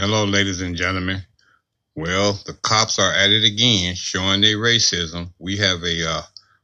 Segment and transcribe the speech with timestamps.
[0.00, 1.20] Hello, ladies and gentlemen.
[1.94, 5.30] Well, the cops are at it again, showing their racism.
[5.38, 6.22] We have a uh,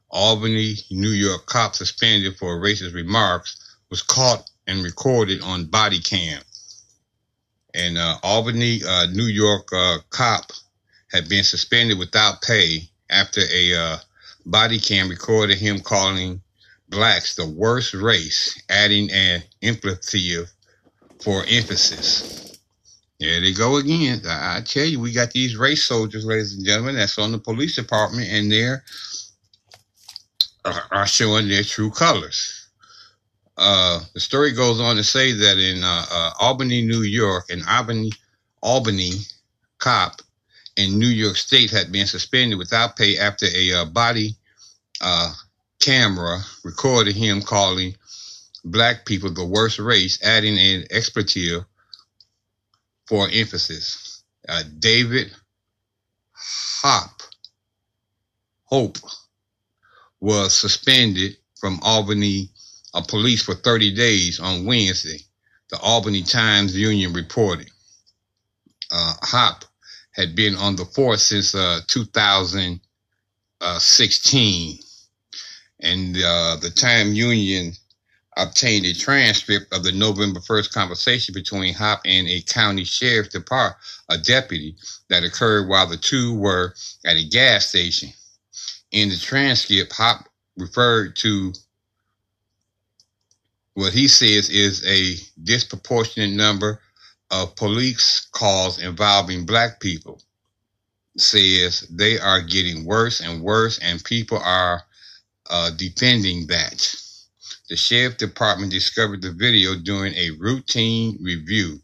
[0.09, 6.41] Albany, New York cop suspended for racist remarks was caught and recorded on body cam.
[7.75, 10.51] And uh, Albany, uh, New York uh, cop
[11.11, 13.97] had been suspended without pay after a uh,
[14.47, 16.41] body cam recorded him calling
[16.89, 20.51] blacks the worst race, adding an emphasis
[21.21, 22.56] for emphasis.
[23.19, 24.21] There they go again.
[24.27, 27.39] I, I, tell you, we got these race soldiers, ladies and gentlemen, that's on the
[27.39, 28.83] police department, and they're
[30.65, 32.67] uh, are showing their true colors.
[33.57, 37.63] Uh, the story goes on to say that in uh, uh Albany, New York, an
[37.67, 38.11] Albany
[38.61, 39.13] Albany
[39.79, 40.21] cop
[40.75, 44.35] in New York State had been suspended without pay after a uh, body
[45.01, 45.33] uh,
[45.79, 47.95] camera recorded him calling
[48.63, 51.63] black people the worst race, adding an expletive
[53.07, 54.23] for emphasis.
[54.47, 55.31] Uh, David
[56.33, 57.21] Hop
[58.65, 58.97] Hope
[60.19, 62.49] was suspended from Albany
[62.93, 65.19] uh, police for 30 days on Wednesday.
[65.69, 67.69] The Albany Times Union reported.
[68.91, 69.63] Uh, Hop
[70.11, 74.79] had been on the force since uh, 2016,
[75.79, 77.73] and uh, the Time Union
[78.37, 83.77] obtained a transcript of the November 1st conversation between Hop and a county sheriff's department,
[84.09, 84.75] a deputy,
[85.09, 86.73] that occurred while the two were
[87.05, 88.09] at a gas station.
[88.91, 91.53] In the transcript, Hop referred to
[93.73, 96.79] what he says is a disproportionate number
[97.29, 100.21] of police calls involving black people.
[101.17, 104.83] Says they are getting worse and worse, and people are
[105.49, 106.95] uh, defending that.
[107.69, 111.81] The sheriff department discovered the video during a routine review.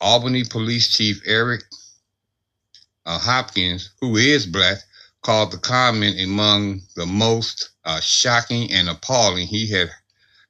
[0.00, 1.62] Albany Police Chief Eric
[3.04, 4.78] uh, Hopkins, who is black,
[5.22, 9.90] called the comment among the most uh, shocking and appalling he had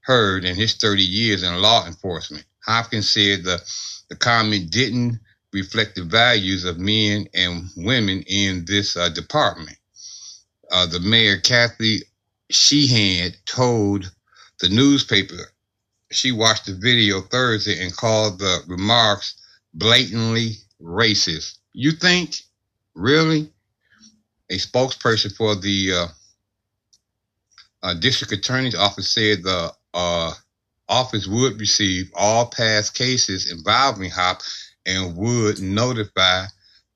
[0.03, 2.45] heard in his 30 years in law enforcement.
[2.65, 3.61] Hopkins said the,
[4.09, 5.19] the comment didn't
[5.53, 9.77] reflect the values of men and women in this uh, department.
[10.71, 12.03] Uh, the mayor, Kathy
[12.53, 14.11] Sheehan told
[14.61, 15.53] the newspaper
[16.11, 19.35] she watched the video Thursday and called the remarks
[19.75, 21.59] blatantly racist.
[21.73, 22.37] You think?
[22.95, 23.51] Really?
[24.51, 26.07] A spokesperson for the uh,
[27.83, 30.35] uh, district attorney's office said the uh,
[30.89, 34.43] office would receive all past cases involving Hop
[34.85, 36.45] and would notify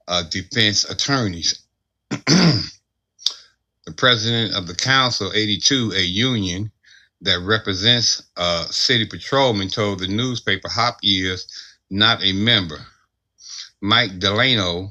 [0.06, 1.62] uh, defense attorneys.
[3.86, 6.70] the president of the Council 82, a union
[7.22, 11.46] that represents uh, city patrolman, told the newspaper Hop is
[11.88, 12.78] not a member.
[13.80, 14.90] Mike Delano,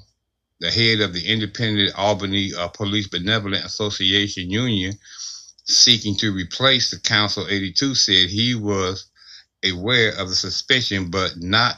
[0.60, 4.94] the head of the Independent Albany uh, Police Benevolent Association Union,
[5.66, 9.08] seeking to replace the Council 82, said he was
[9.64, 11.78] aware of the suspension, but not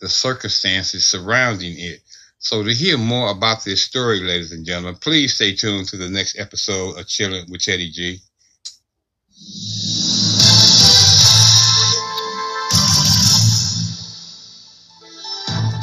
[0.00, 2.00] the circumstances surrounding it.
[2.44, 6.08] So to hear more about this story, ladies and gentlemen, please stay tuned to the
[6.08, 8.18] next episode of Chilling with Teddy G.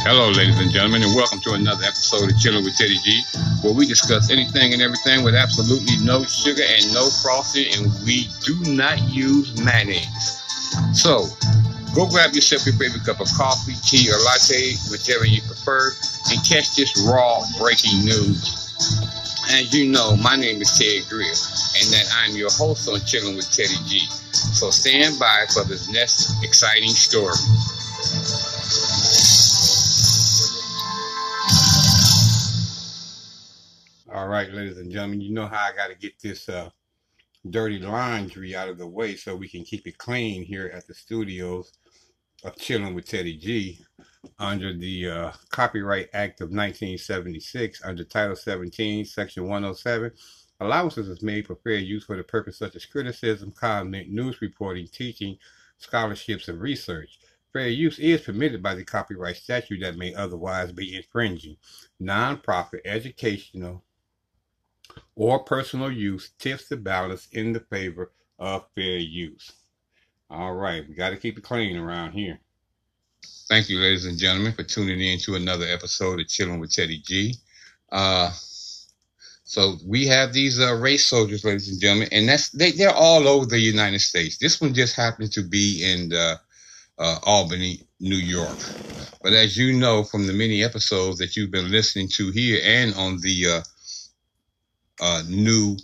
[0.04, 3.22] Hello, ladies and gentlemen, and welcome to another episode of Chilling with Teddy G,
[3.62, 8.28] where we discuss anything and everything with absolutely no sugar and no frosting, and we
[8.44, 10.42] do not use mayonnaise.
[10.92, 11.26] So,
[11.96, 15.92] Go grab yourself your favorite cup of coffee, tea, or latte, whichever you prefer,
[16.30, 18.74] and catch this raw breaking news.
[19.52, 23.36] As you know, my name is Ted Greer, and that I'm your host on Chilling
[23.36, 24.06] with Teddy G.
[24.32, 27.34] So stand by for this next exciting story.
[34.14, 36.70] All right, ladies and gentlemen, you know how I got to get this uh,
[37.50, 40.94] dirty laundry out of the way so we can keep it clean here at the
[40.94, 41.72] studios
[42.44, 43.80] of Chilling with Teddy G
[44.38, 50.12] under the uh, Copyright Act of 1976 under Title 17, Section 107.
[50.62, 54.88] Allowances is made for fair use for the purpose such as criticism, comment, news reporting,
[54.88, 55.38] teaching,
[55.78, 57.20] scholarships, and research.
[57.54, 61.58] Fair use is permitted by the copyright statute that may otherwise be infringing.
[62.02, 63.84] Nonprofit, educational,
[65.20, 69.52] or personal use tips the balance in the favor of fair use.
[70.30, 72.40] All right, we got to keep it clean around here.
[73.50, 77.02] Thank you, ladies and gentlemen, for tuning in to another episode of Chilling with Teddy
[77.06, 77.36] G.
[77.92, 78.32] Uh,
[79.44, 83.28] so we have these uh, race soldiers, ladies and gentlemen, and that's they, they're all
[83.28, 84.38] over the United States.
[84.38, 86.38] This one just happened to be in uh,
[87.24, 88.58] Albany, New York.
[89.22, 92.94] But as you know from the many episodes that you've been listening to here and
[92.96, 93.64] on the
[95.00, 95.78] uh, uh, new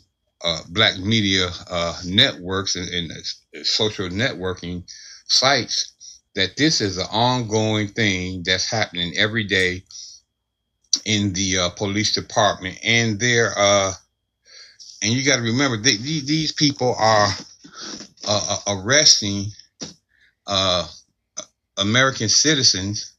[0.44, 3.12] uh, black media uh, networks and, and,
[3.65, 4.83] social networking
[5.27, 9.83] sites, that this is an ongoing thing that's happening every day
[11.06, 13.94] in the uh, police department, and they're uh,
[15.01, 17.27] and you got to remember they, these people are
[18.27, 19.45] uh, uh, arresting
[20.47, 20.88] uh,
[21.77, 23.13] American citizens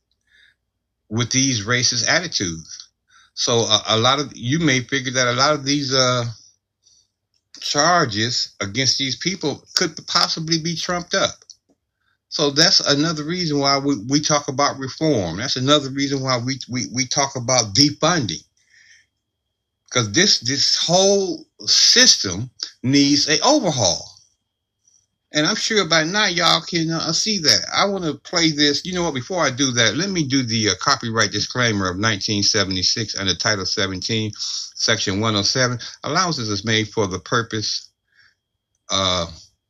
[1.08, 2.85] with these racist attitudes.
[3.36, 6.24] So uh, a lot of you may figure that a lot of these uh,
[7.60, 11.34] charges against these people could possibly be trumped up.
[12.30, 15.36] So that's another reason why we, we talk about reform.
[15.36, 18.42] That's another reason why we, we, we talk about defunding.
[19.86, 22.50] Because this this whole system
[22.82, 24.15] needs a overhaul.
[25.36, 27.66] And I'm sure by now y'all can uh, see that.
[27.76, 28.86] I want to play this.
[28.86, 29.14] You know what?
[29.14, 33.66] Before I do that, let me do the uh, copyright disclaimer of 1976 under Title
[33.66, 35.78] 17, Section 107.
[36.04, 37.90] Allowances is made for the purpose
[38.90, 39.26] uh,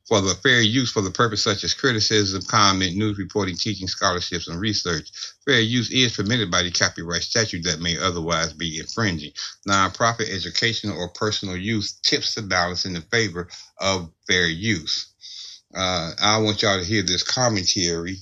[0.08, 4.46] for the fair use for the purpose such as criticism, comment, news reporting, teaching, scholarships,
[4.48, 5.10] and research.
[5.44, 9.32] Fair use is permitted by the copyright statute that may otherwise be infringing.
[9.68, 13.48] Nonprofit, educational, or personal use tips the balance in the favor
[13.80, 15.14] of fair use.
[15.74, 18.16] Uh, I want y'all to hear this commentary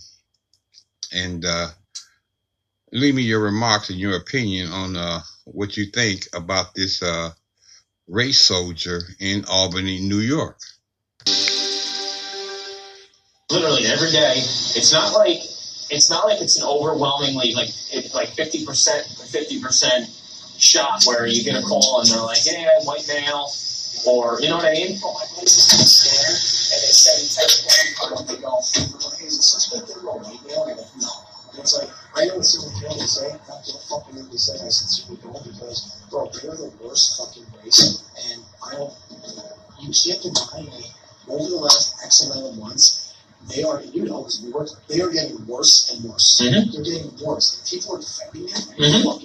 [1.12, 1.68] and uh,
[2.92, 7.30] leave me your remarks and your opinion on uh, what you think about this uh,
[8.08, 10.58] race soldier in Albany, New York
[13.50, 14.34] literally every day.
[14.36, 15.38] It's not like
[15.90, 17.70] it's not like it's an overwhelmingly like
[18.14, 20.08] like fifty percent fifty percent
[20.58, 23.48] shot where you get a call and they're like, "Hey, white male,"
[24.06, 25.00] or you know what I mean?
[25.00, 28.60] My place is kind of scared, and they say and they go,
[29.16, 31.10] "Hey, is the suspect there a white male?" And I go, "No."
[31.52, 33.28] And it's like I know what someone killed to say.
[33.48, 38.04] Not to fucking me say I sincerely don't because bro, they're the worst fucking race,
[38.28, 38.92] and I don't.
[39.80, 40.86] You to deny me
[41.28, 43.04] over the last X amount of months
[43.48, 46.40] they are, you know, because we work, they are getting worse and worse.
[46.40, 46.72] Mm-hmm.
[46.72, 47.58] They're getting worse.
[47.58, 48.54] And people are defending it.
[48.54, 49.23] Mm-hmm.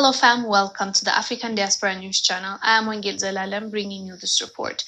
[0.00, 2.58] Hello fam, welcome to the African Diaspora News Channel.
[2.62, 4.82] I am Wengit Zelalem bringing you this report.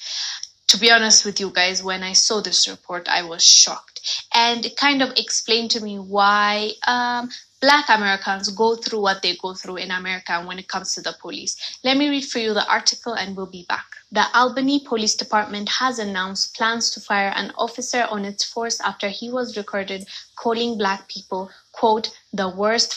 [0.69, 4.01] To be honest with you guys, when I saw this report, I was shocked.
[4.33, 7.29] And it kind of explained to me why um,
[7.61, 11.15] Black Americans go through what they go through in America when it comes to the
[11.21, 11.57] police.
[11.83, 13.85] Let me read for you the article and we'll be back.
[14.11, 19.09] The Albany Police Department has announced plans to fire an officer on its force after
[19.09, 22.93] he was recorded calling black people, quote, the worst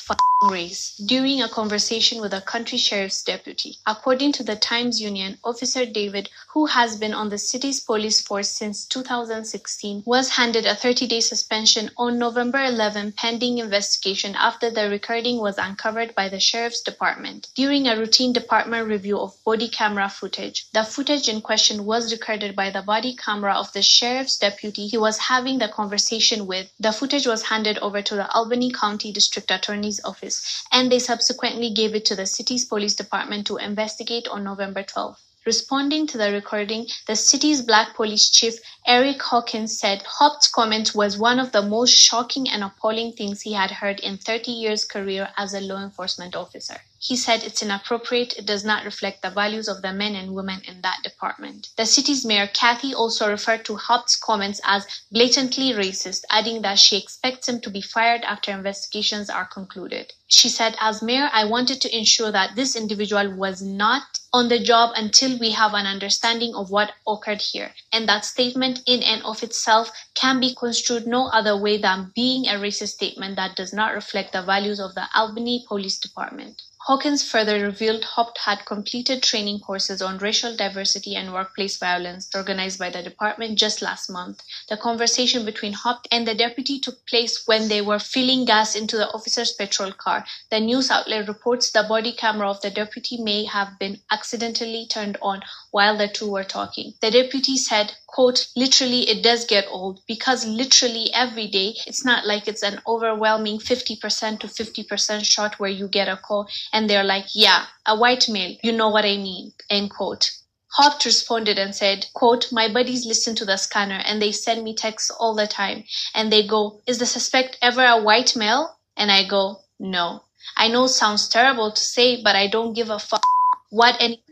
[0.51, 3.79] race during a conversation with a country sheriff's deputy.
[3.87, 8.49] According to the Times Union, Officer David, who has been on the city's police force
[8.49, 14.91] since 2016, was handed a 30 day suspension on November 11 pending investigation after the
[14.91, 17.49] recording was uncovered by the sheriff's department.
[17.55, 22.55] During a routine department review of body camera footage, the footage in question was recorded
[22.55, 26.71] by the body camera of the sheriff's deputy he was having the conversation with.
[26.79, 31.01] The footage was handed over to the Albany County District District attorney's Office and they
[31.01, 35.19] subsequently gave it to the city's police department to investigate on November 12.
[35.45, 41.19] Responding to the recording, the city's black police chief, Eric Hawkins, said Haupt's comment was
[41.19, 45.29] one of the most shocking and appalling things he had heard in 30 years' career
[45.37, 46.77] as a law enforcement officer.
[46.99, 50.63] He said it's inappropriate, it does not reflect the values of the men and women
[50.67, 51.69] in that department.
[51.77, 56.97] The city's mayor, Kathy, also referred to Haupt's comments as blatantly racist, adding that she
[56.97, 60.15] expects him to be fired after investigations are concluded.
[60.27, 64.59] She said, As mayor, I wanted to ensure that this individual was not on the
[64.59, 67.75] job until we have an understanding of what occurred here.
[67.93, 72.47] And that statement in and of itself can be construed no other way than being
[72.47, 76.63] a racist statement that does not reflect the values of the Albany Police Department.
[76.87, 82.79] Hawkins further revealed Haupt had completed training courses on racial diversity and workplace violence organized
[82.79, 84.41] by the department just last month.
[84.69, 88.97] The conversation between Haupt and the deputy took place when they were filling gas into
[88.97, 90.25] the officer's petrol car.
[90.53, 95.19] The news outlet reports the body camera of the deputy may have been accidentally turned
[95.21, 96.95] on while the two were talking.
[97.01, 102.25] The deputy said, quote, literally it does get old because literally every day it's not
[102.25, 107.05] like it's an overwhelming 50% to 50% shot where you get a call and they're
[107.05, 110.31] like, yeah, a white male, you know what I mean, end quote.
[110.75, 114.75] Haupt responded and said, quote, my buddies listen to the scanner and they send me
[114.75, 115.85] texts all the time.
[116.15, 118.77] And they go, is the suspect ever a white male?
[118.95, 120.25] And I go, no.
[120.55, 123.23] I know sounds terrible to say, but I don't give a fuck
[123.71, 124.23] what any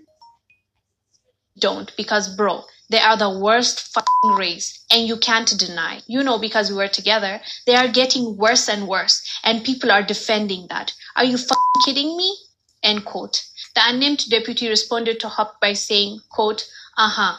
[1.58, 6.02] don't because bro, They are the worst fucking race, and you can't deny.
[6.06, 10.02] You know, because we were together, they are getting worse and worse, and people are
[10.02, 10.92] defending that.
[11.16, 12.36] Are you fucking kidding me?
[12.82, 13.42] End quote.
[13.74, 17.36] The unnamed deputy responded to Hop by saying, quote, uh huh,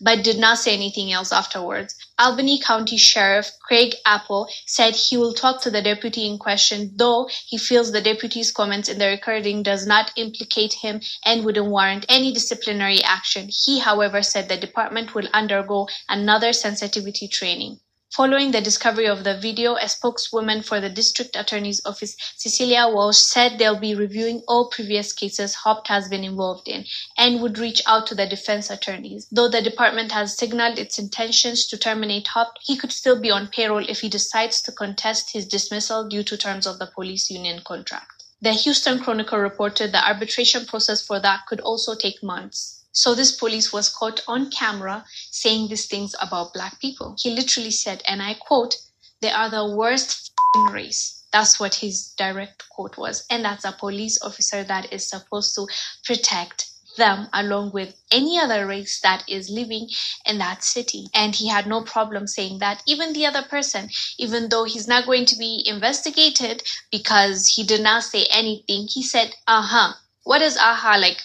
[0.00, 1.94] but did not say anything else afterwards.
[2.18, 7.28] Albany County Sheriff Craig Apple said he will talk to the deputy in question, though
[7.46, 12.06] he feels the deputy's comments in the recording does not implicate him and wouldn't warrant
[12.08, 13.50] any disciplinary action.
[13.50, 17.80] He, however, said the department will undergo another sensitivity training.
[18.12, 23.18] Following the discovery of the video, a spokeswoman for the district attorney's office, Cecilia Walsh,
[23.18, 26.86] said they'll be reviewing all previous cases Haupt has been involved in
[27.16, 29.28] and would reach out to the defense attorneys.
[29.30, 33.46] Though the department has signaled its intentions to terminate Haupt, he could still be on
[33.46, 37.62] payroll if he decides to contest his dismissal due to terms of the police union
[37.64, 38.24] contract.
[38.42, 42.79] The Houston Chronicle reported the arbitration process for that could also take months.
[42.92, 47.14] So this police was caught on camera saying these things about black people.
[47.18, 48.76] He literally said, and I quote,
[49.20, 50.32] they are the worst
[50.70, 51.24] race.
[51.32, 53.24] That's what his direct quote was.
[53.30, 55.66] And that's a police officer that is supposed to
[56.04, 56.66] protect
[56.96, 59.88] them along with any other race that is living
[60.26, 61.06] in that city.
[61.14, 62.82] And he had no problem saying that.
[62.86, 67.82] Even the other person, even though he's not going to be investigated because he did
[67.82, 69.92] not say anything, he said, uh huh.
[70.24, 71.22] What is aha like?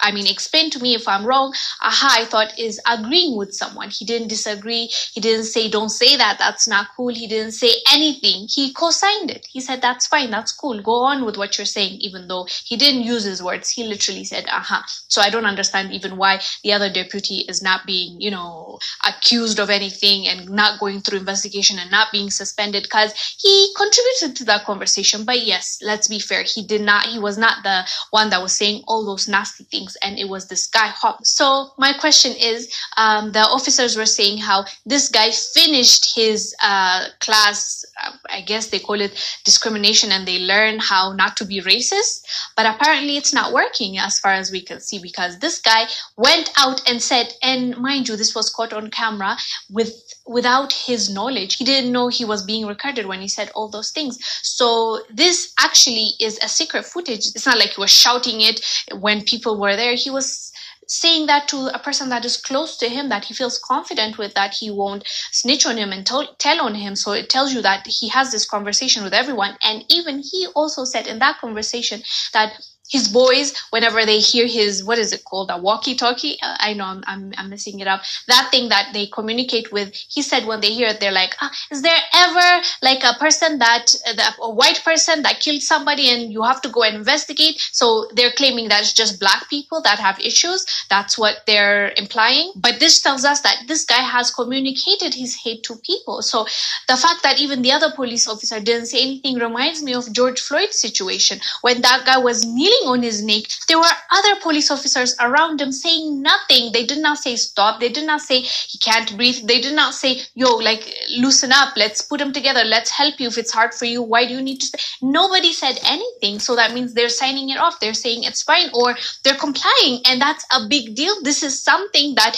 [0.00, 1.54] I mean, explain to me if I'm wrong.
[1.82, 3.90] Aha, I thought is agreeing with someone.
[3.90, 4.90] He didn't disagree.
[5.12, 6.38] He didn't say, don't say that.
[6.38, 7.08] That's not cool.
[7.08, 8.46] He didn't say anything.
[8.48, 9.46] He co-signed it.
[9.50, 10.30] He said, that's fine.
[10.30, 10.80] That's cool.
[10.80, 13.70] Go on with what you're saying, even though he didn't use his words.
[13.70, 14.84] He literally said, aha.
[15.08, 19.58] So I don't understand even why the other deputy is not being, you know, accused
[19.58, 24.44] of anything and not going through investigation and not being suspended because he contributed to
[24.44, 25.24] that conversation.
[25.24, 26.42] But yes, let's be fair.
[26.42, 29.89] He did not, he was not the one that was saying all those nasty things
[29.90, 31.24] things and it was this guy Hop.
[31.24, 37.06] So my question is, um, the officers were saying how this guy finished his uh,
[37.20, 39.12] class, uh, I guess they call it
[39.44, 42.22] discrimination and they learn how not to be racist,
[42.56, 46.50] but apparently it's not working as far as we can see because this guy went
[46.56, 49.36] out and said, and mind you, this was caught on camera
[49.70, 49.92] with
[50.26, 51.56] without his knowledge.
[51.56, 54.18] He didn't know he was being recorded when he said all those things.
[54.42, 57.26] So this actually is a secret footage.
[57.34, 58.60] It's not like he was shouting it
[59.00, 59.94] when people were there.
[59.94, 60.52] He was
[60.90, 64.34] saying that to a person that is close to him that he feels confident with
[64.34, 67.62] that he won't snitch on him and tell, tell on him so it tells you
[67.62, 72.02] that he has this conversation with everyone and even he also said in that conversation
[72.32, 72.60] that
[72.90, 75.50] his boys whenever they hear his what is it called?
[75.50, 78.02] A walkie talkie uh, i know I'm, I'm, I'm messing it up.
[78.28, 81.50] That thing that they communicate with he said when they hear it they're like ah,
[81.70, 86.32] is there ever like a person that, that a white person that killed somebody and
[86.32, 87.60] you have to go and investigate?
[87.72, 90.66] So they're claiming that it's just black people that have issues.
[90.88, 92.52] That's what they're implying.
[92.56, 96.22] But this tells us that this guy has communicated his hate to people.
[96.22, 96.46] So
[96.88, 100.40] the fact that even the other police officer didn't say anything reminds me of george
[100.40, 101.38] floyd's situation.
[101.62, 103.44] When that guy was kneeling on his neck.
[103.68, 106.72] There were other police officers around him saying nothing.
[106.72, 107.80] They did not say stop.
[107.80, 109.46] They did not say he can't breathe.
[109.46, 111.76] They did not say, yo, like loosen up.
[111.76, 112.64] Let's put him together.
[112.64, 113.28] Let's help you.
[113.28, 114.78] If it's hard for you, why do you need to?
[115.02, 116.38] Nobody said anything.
[116.38, 117.80] So that means they're signing it off.
[117.80, 120.00] They're saying it's fine or they're complying.
[120.06, 121.14] And that's a big deal.
[121.22, 122.36] This is something that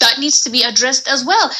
[0.00, 1.50] that needs to be addressed as well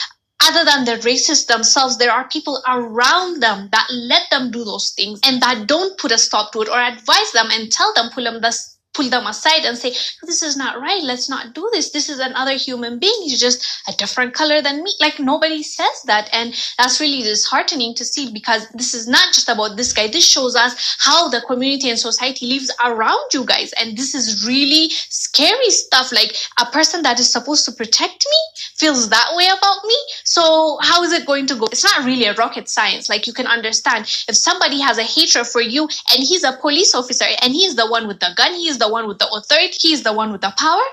[0.43, 4.91] other than the racists themselves, there are people around them that let them do those
[4.91, 8.11] things and that don't put a stop to it or advise them and tell them,
[8.11, 8.53] pull them the
[8.95, 9.91] pull them aside and say,
[10.23, 11.03] this is not right.
[11.03, 11.91] Let's not do this.
[11.91, 13.23] This is another human being.
[13.25, 14.95] He's just a different color than me.
[15.01, 16.31] Like nobody says that.
[16.33, 20.07] And that's really disheartening to see because this is not just about this guy.
[20.07, 23.73] This shows us how the community and society lives around you guys.
[23.73, 26.13] And this is really scary stuff.
[26.13, 29.97] Like a person that is supposed to protect me feels that way about me.
[30.25, 31.67] So how is it going to go?
[31.73, 33.09] It's not really a rocket science.
[33.09, 36.95] Like you can understand if somebody has a hatred for you and he's a police
[36.95, 39.77] officer and he's the one with the gun, he's the one with the authority.
[39.81, 40.87] He's the one with the power.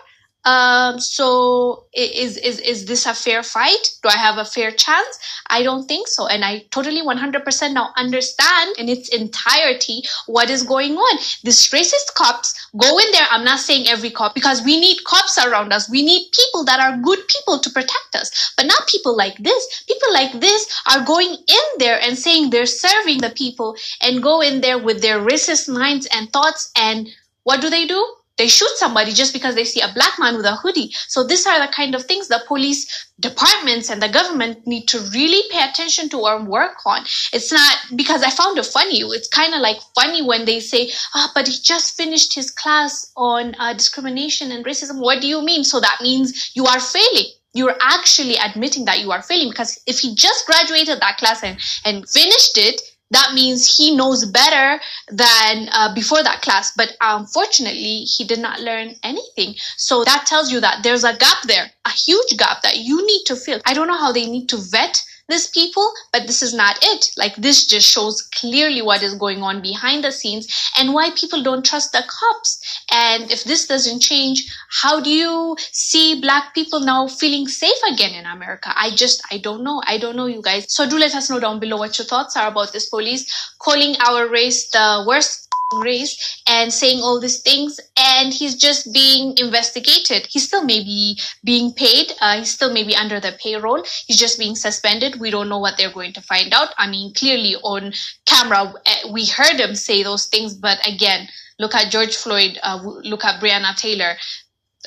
[0.43, 3.95] Um, so is, is, is this a fair fight?
[4.01, 5.19] Do I have a fair chance?
[5.49, 6.27] I don't think so.
[6.27, 11.17] And I totally 100% now understand in its entirety what is going on.
[11.43, 13.27] These racist cops go in there.
[13.29, 15.89] I'm not saying every cop because we need cops around us.
[15.89, 19.83] We need people that are good people to protect us, but not people like this.
[19.87, 24.41] People like this are going in there and saying they're serving the people and go
[24.41, 27.07] in there with their racist minds and thoughts and
[27.43, 28.15] what do they do?
[28.37, 30.91] They shoot somebody just because they see a black man with a hoodie.
[31.07, 32.87] So these are the kind of things the police
[33.19, 37.03] departments and the government need to really pay attention to or work on.
[37.33, 39.01] It's not because I found it funny.
[39.01, 42.49] It's kind of like funny when they say, ah, oh, but he just finished his
[42.49, 44.99] class on uh, discrimination and racism.
[44.99, 45.63] What do you mean?
[45.63, 49.99] So that means you are failing you're actually admitting that you are failing because if
[49.99, 52.81] he just graduated that class and, and finished it
[53.11, 56.71] that means he knows better than uh, before that class.
[56.75, 59.55] But unfortunately, he did not learn anything.
[59.77, 63.23] So that tells you that there's a gap there, a huge gap that you need
[63.25, 63.61] to fill.
[63.65, 67.11] I don't know how they need to vet these people, but this is not it.
[67.17, 70.47] Like this just shows clearly what is going on behind the scenes
[70.77, 72.83] and why people don't trust the cops.
[72.91, 78.13] And if this doesn't change, how do you see black people now feeling safe again
[78.13, 78.73] in America?
[78.75, 79.81] I just, I don't know.
[79.87, 80.65] I don't know you guys.
[80.69, 83.25] So do let us know down below what your thoughts are about this police
[83.59, 89.33] calling our race the worst race and saying all these things and he's just being
[89.37, 90.27] investigated.
[90.27, 93.83] He still may be being paid uh, he's still maybe under the payroll.
[94.07, 95.19] He's just being suspended.
[95.19, 96.69] We don't know what they're going to find out.
[96.77, 97.93] I mean clearly on
[98.25, 101.27] camera eh, we heard him say those things but again
[101.59, 104.15] look at george floyd uh, look at breonna taylor.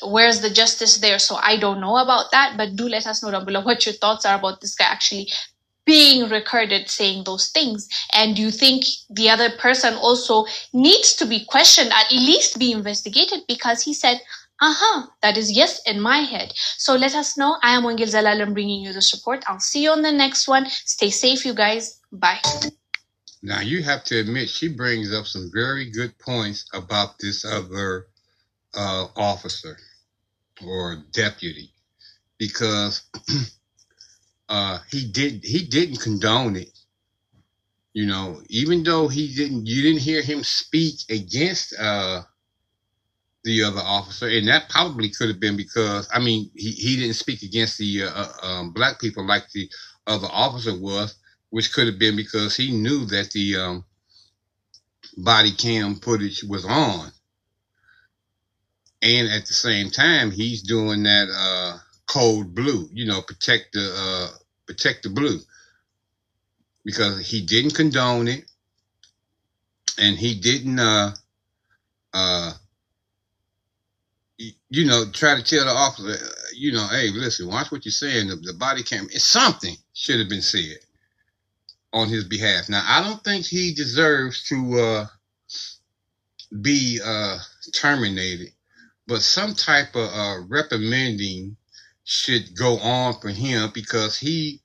[0.03, 1.19] Where's the justice there?
[1.19, 3.95] So i don't know about that but do let us know down below what your
[3.95, 5.29] thoughts are about this guy actually
[5.85, 7.89] being recorded saying those things?
[8.13, 13.41] And you think the other person also needs to be questioned, at least be investigated?
[13.49, 14.21] Because he said,
[14.61, 16.53] uh-huh, that is yes in my head.
[16.55, 17.57] So let us know.
[17.63, 19.45] I am Wangil Zalalam bringing you this report.
[19.49, 20.67] I'll see you on the next one.
[20.69, 22.01] Stay safe, you guys.
[22.13, 22.41] Bye.
[23.43, 28.07] Now, you have to admit, she brings up some very good points about this other
[28.75, 29.77] uh, officer
[30.67, 31.71] or deputy
[32.39, 33.03] because
[34.49, 36.71] uh, he did he didn't condone it.
[37.95, 42.23] You know, even though he didn't, you didn't hear him speak against uh,
[43.45, 47.17] the other officer, and that probably could have been because I mean he, he didn't
[47.17, 49.69] speak against the uh, uh, um, black people like the
[50.07, 51.17] other officer was,
[51.51, 53.85] which could have been because he knew that the um,
[55.19, 57.11] body cam footage was on,
[59.03, 63.93] and at the same time he's doing that uh, code blue, you know, protect the
[63.97, 65.41] uh, protect the blue.
[66.85, 68.45] Because he didn't condone it
[69.99, 71.13] and he didn't uh
[72.13, 72.53] uh
[74.69, 76.17] you know try to tell the officer
[76.55, 78.29] you know hey listen watch what you're saying.
[78.29, 80.79] The, the body cam something should have been said
[81.93, 82.69] on his behalf.
[82.69, 85.07] Now i don't think he deserves to uh
[86.61, 87.39] be uh
[87.75, 88.49] terminated
[89.07, 91.57] but some type of uh reprimanding
[92.05, 94.61] should go on for him because he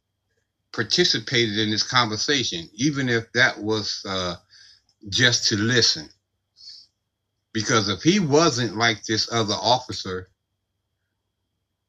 [0.73, 4.35] participated in this conversation, even if that was uh,
[5.09, 6.09] just to listen.
[7.53, 10.29] Because if he wasn't like this other officer,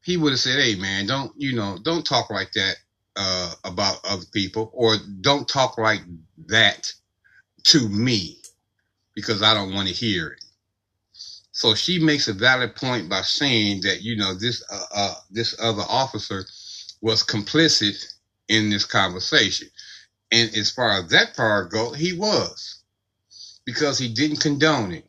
[0.03, 1.77] he would have said, "Hey, man, don't you know?
[1.83, 2.75] Don't talk like that
[3.15, 6.01] uh, about other people, or don't talk like
[6.47, 6.91] that
[7.65, 8.39] to me,
[9.13, 10.43] because I don't want to hear it."
[11.61, 15.55] So she makes a valid point by saying that you know this uh, uh, this
[15.61, 16.43] other officer
[17.01, 18.03] was complicit
[18.49, 19.69] in this conversation,
[20.31, 22.83] and as far as that part goes, he was
[23.65, 25.05] because he didn't condone it.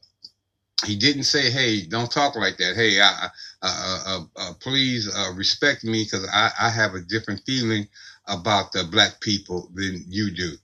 [0.86, 3.28] He didn't say, "Hey, don't talk like that." Hey, I,
[3.62, 7.88] uh, uh, uh, please respect me because I, I have a different feeling
[8.28, 10.56] about the black people than you do.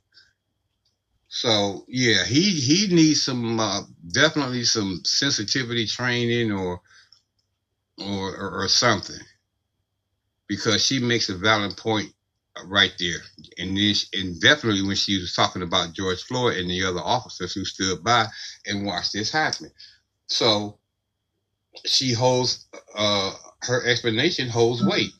[1.29, 6.81] So yeah, he he needs some uh, definitely some sensitivity training or
[7.99, 9.21] or or, or something
[10.49, 12.12] because she makes a valid point
[12.64, 13.19] right there,
[13.59, 17.01] and then she, and definitely when she was talking about George Floyd and the other
[17.01, 18.27] officers who stood by
[18.67, 19.71] and watched this happen.
[20.29, 20.79] So
[21.85, 25.12] she holds uh, her explanation holds weight.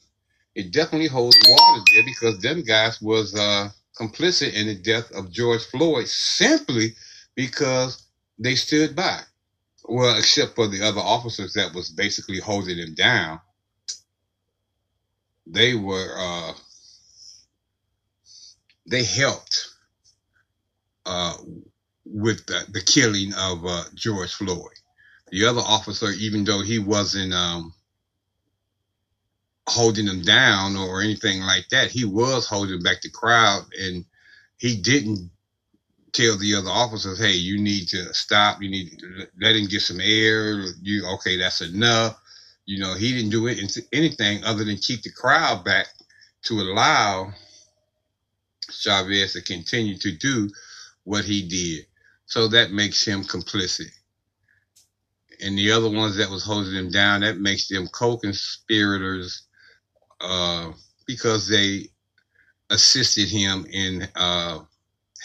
[0.55, 5.31] It definitely holds water there because them guys was uh, complicit in the death of
[5.31, 6.95] George Floyd simply
[7.35, 8.07] because
[8.39, 9.21] they stood by.
[9.85, 13.41] Well, except for the other officers that was basically holding him down.
[15.47, 16.53] They were, uh,
[18.87, 19.69] they helped
[21.07, 21.37] uh,
[22.05, 24.73] with the, the killing of uh, George Floyd.
[25.31, 27.73] The other officer, even though he wasn't um,
[29.68, 31.90] holding them down or anything like that.
[31.90, 34.04] He was holding back the crowd and
[34.59, 35.31] he didn't
[36.12, 38.62] tell the other officers, hey, you need to stop.
[38.62, 40.64] You need to let him get some air.
[40.83, 42.18] You okay, that's enough.
[42.66, 43.59] You know, he didn't do it
[43.92, 45.88] anything other than keep the crowd back
[46.44, 47.33] to allow
[48.70, 50.50] Chavez to continue to do
[51.04, 51.87] what he did.
[52.26, 53.90] So that makes him complicit.
[55.40, 59.42] and the other ones that was holding them down, that makes them co-conspirators
[60.20, 60.72] uh,
[61.07, 61.88] because they
[62.70, 64.61] assisted him in uh,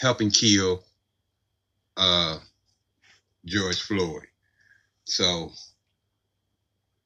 [0.00, 0.82] helping kill
[1.96, 2.38] uh,
[3.44, 4.22] George Floyd.
[5.04, 5.50] So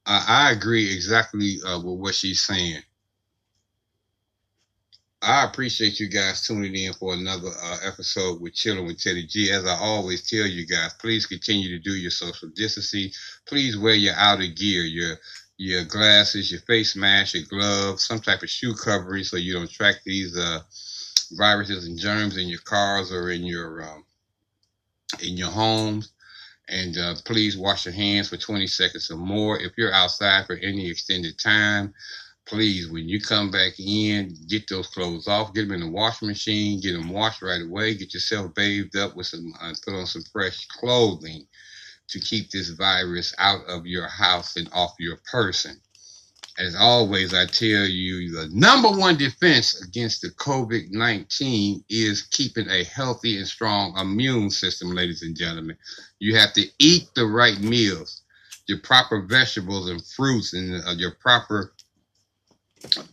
[0.07, 2.83] I, I agree exactly uh, with what she's saying.
[5.21, 9.51] I appreciate you guys tuning in for another uh, episode with Chilling with Teddy G.
[9.51, 13.11] As I always tell you guys, please continue to do your social distancing.
[13.45, 15.17] Please wear your outer gear, your
[15.59, 19.71] your glasses, your face mask, your gloves, some type of shoe covering so you don't
[19.71, 20.61] track these uh,
[21.33, 24.05] viruses and germs in your cars or in your um,
[25.21, 26.13] in your homes.
[26.69, 29.59] And uh, please wash your hands for 20 seconds or more.
[29.59, 31.95] If you're outside for any extended time,
[32.47, 36.29] please, when you come back in, get those clothes off, get them in the washing
[36.29, 40.07] machine, get them washed right away, get yourself bathed up with some, uh, put on
[40.07, 41.47] some fresh clothing
[42.09, 45.81] to keep this virus out of your house and off your person.
[46.59, 52.69] As always, I tell you, the number one defense against the COVID 19 is keeping
[52.69, 55.77] a healthy and strong immune system, ladies and gentlemen.
[56.19, 58.23] You have to eat the right meals,
[58.67, 61.75] your proper vegetables and fruits, and uh, your proper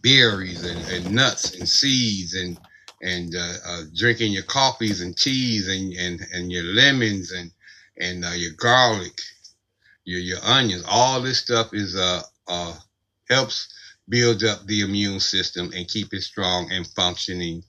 [0.02, 2.58] berries and, and nuts and seeds and
[3.02, 7.52] and uh, uh, drinking your coffees and teas and, and, and your lemons and
[8.00, 9.22] and uh, your garlic,
[10.06, 12.76] your your onions, all this stuff is uh uh
[13.30, 13.68] helps
[14.10, 17.64] build up the immune system and keep it strong and functioning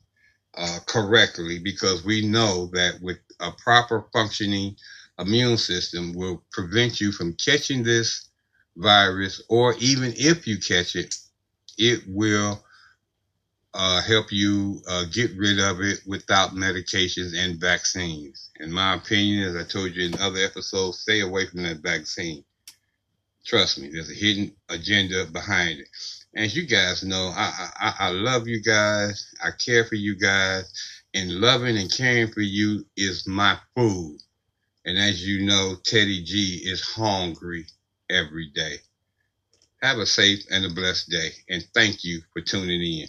[0.58, 4.76] uh, correctly because we know that with a proper functioning
[5.20, 8.28] immune system will prevent you from catching this
[8.76, 11.14] virus or even if you catch it
[11.78, 12.62] it will
[13.76, 18.50] uh, help you uh, get rid of it without medications and vaccines.
[18.58, 22.42] In my opinion, as I told you in other episodes, stay away from that vaccine.
[23.44, 25.88] Trust me, there's a hidden agenda behind it.
[26.34, 29.32] As you guys know, I, I, I love you guys.
[29.44, 30.72] I care for you guys.
[31.14, 34.18] And loving and caring for you is my food.
[34.86, 37.66] And as you know, Teddy G is hungry
[38.08, 38.76] every day.
[39.82, 41.28] Have a safe and a blessed day.
[41.50, 43.08] And thank you for tuning in.